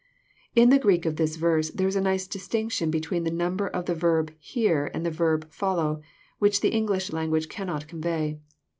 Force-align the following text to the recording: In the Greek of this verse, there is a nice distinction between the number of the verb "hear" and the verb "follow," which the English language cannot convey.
In 0.55 0.71
the 0.71 0.79
Greek 0.79 1.05
of 1.05 1.17
this 1.17 1.35
verse, 1.35 1.69
there 1.69 1.87
is 1.87 1.95
a 1.95 2.01
nice 2.01 2.25
distinction 2.25 2.89
between 2.89 3.23
the 3.23 3.29
number 3.29 3.67
of 3.67 3.85
the 3.85 3.93
verb 3.93 4.33
"hear" 4.39 4.89
and 4.95 5.05
the 5.05 5.11
verb 5.11 5.47
"follow," 5.51 6.01
which 6.39 6.61
the 6.61 6.69
English 6.69 7.11
language 7.13 7.49
cannot 7.49 7.87
convey. 7.87 8.39